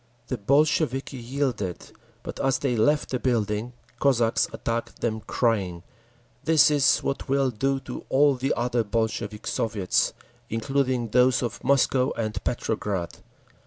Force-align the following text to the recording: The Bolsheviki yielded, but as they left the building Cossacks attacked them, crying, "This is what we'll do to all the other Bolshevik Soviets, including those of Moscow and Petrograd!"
The 0.29 0.37
Bolsheviki 0.39 1.17
yielded, 1.17 1.91
but 2.23 2.39
as 2.39 2.57
they 2.57 2.75
left 2.75 3.11
the 3.11 3.19
building 3.19 3.73
Cossacks 3.99 4.47
attacked 4.51 5.01
them, 5.01 5.19
crying, 5.21 5.83
"This 6.43 6.71
is 6.71 7.03
what 7.03 7.29
we'll 7.29 7.51
do 7.51 7.79
to 7.81 8.03
all 8.09 8.33
the 8.33 8.51
other 8.57 8.83
Bolshevik 8.83 9.45
Soviets, 9.45 10.13
including 10.49 11.09
those 11.09 11.43
of 11.43 11.63
Moscow 11.63 12.13
and 12.17 12.43
Petrograd!" 12.43 13.19